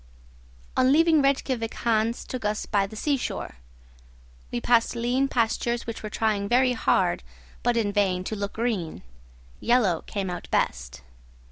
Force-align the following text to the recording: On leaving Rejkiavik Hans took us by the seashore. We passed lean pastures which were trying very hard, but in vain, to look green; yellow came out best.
On 0.75 0.91
leaving 0.91 1.21
Rejkiavik 1.21 1.75
Hans 1.75 2.25
took 2.25 2.43
us 2.43 2.65
by 2.65 2.87
the 2.87 2.95
seashore. 2.95 3.57
We 4.51 4.59
passed 4.59 4.95
lean 4.95 5.27
pastures 5.27 5.85
which 5.85 6.01
were 6.01 6.09
trying 6.09 6.49
very 6.49 6.73
hard, 6.73 7.21
but 7.61 7.77
in 7.77 7.93
vain, 7.93 8.23
to 8.23 8.35
look 8.35 8.53
green; 8.53 9.03
yellow 9.59 10.01
came 10.01 10.31
out 10.31 10.47
best. 10.49 11.03